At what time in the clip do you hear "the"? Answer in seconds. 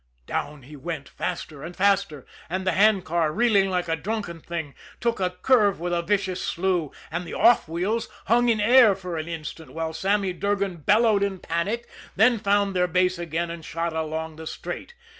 2.65-2.71, 7.23-7.35, 14.37-14.47